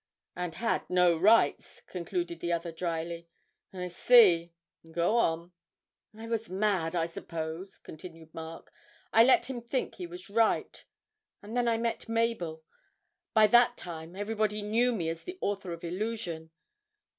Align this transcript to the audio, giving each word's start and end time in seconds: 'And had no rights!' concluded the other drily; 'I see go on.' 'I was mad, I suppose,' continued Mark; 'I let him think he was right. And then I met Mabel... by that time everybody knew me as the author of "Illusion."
'And 0.35 0.55
had 0.55 0.89
no 0.89 1.15
rights!' 1.15 1.81
concluded 1.85 2.39
the 2.39 2.51
other 2.51 2.71
drily; 2.71 3.27
'I 3.71 3.89
see 3.89 4.51
go 4.91 5.17
on.' 5.17 5.51
'I 6.17 6.25
was 6.25 6.49
mad, 6.49 6.95
I 6.95 7.05
suppose,' 7.05 7.77
continued 7.77 8.33
Mark; 8.33 8.71
'I 9.13 9.23
let 9.25 9.45
him 9.45 9.61
think 9.61 9.93
he 9.97 10.07
was 10.07 10.27
right. 10.27 10.83
And 11.43 11.55
then 11.55 11.67
I 11.67 11.77
met 11.77 12.09
Mabel... 12.09 12.63
by 13.35 13.45
that 13.45 13.77
time 13.77 14.15
everybody 14.15 14.63
knew 14.63 14.95
me 14.95 15.07
as 15.07 15.23
the 15.23 15.37
author 15.39 15.71
of 15.71 15.83
"Illusion." 15.83 16.49